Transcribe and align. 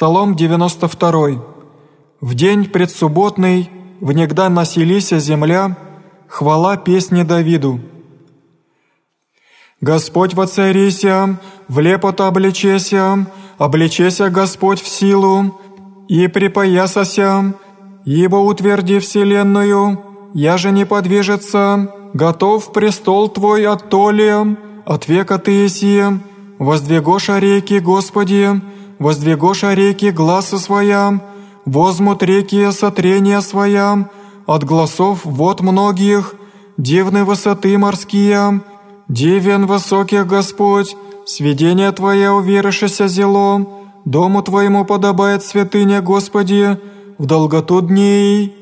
Псалом 0.00 0.34
92. 0.34 1.42
В 2.22 2.34
день 2.34 2.64
предсубботный, 2.64 3.68
внегда 4.00 4.48
населися 4.48 5.18
земля, 5.18 5.76
хвала 6.26 6.78
песни 6.78 7.22
Давиду. 7.22 7.80
Господь 9.82 10.32
воцарися, 10.32 11.38
в 11.68 11.80
лепоту 11.80 12.24
обличеся, 12.24 13.26
обличеся 13.58 14.30
Господь 14.30 14.80
в 14.80 14.88
силу, 14.88 15.60
и 16.08 16.28
припоясася, 16.28 17.52
ибо 18.06 18.36
утверди 18.36 19.00
вселенную, 19.00 19.98
я 20.32 20.56
же 20.56 20.70
не 20.70 20.86
подвижется, 20.86 21.92
готов 22.14 22.72
престол 22.72 23.28
Твой 23.28 23.66
от 23.66 23.90
толи, 23.90 24.56
от 24.86 25.08
века 25.08 25.36
Ты 25.36 25.50
еси, 25.50 26.04
воздвигоша 26.58 27.38
реки, 27.38 27.80
Господи, 27.80 28.62
воздвигоша 29.00 29.74
реки 29.74 30.10
гласа 30.10 30.58
своя, 30.58 31.20
возмут 31.64 32.22
реки 32.22 32.70
сотрения 32.70 33.40
своя, 33.40 34.08
от 34.46 34.62
глазов 34.64 35.24
вод 35.24 35.60
многих, 35.60 36.34
дивны 36.76 37.24
высоты 37.24 37.76
морские, 37.78 38.60
дивен 39.08 39.66
высоких 39.66 40.26
Господь, 40.26 40.94
сведение 41.26 41.90
Твое 41.92 42.30
уверишься 42.30 43.08
зело, 43.08 43.66
дому 44.04 44.42
Твоему 44.42 44.84
подобает 44.84 45.42
святыня 45.42 46.02
Господи, 46.02 46.78
в 47.18 47.26
долготу 47.26 47.80
дней, 47.80 48.54